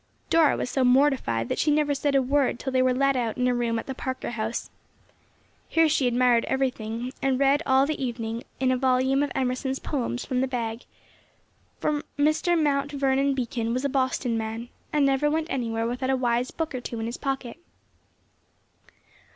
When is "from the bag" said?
10.25-10.85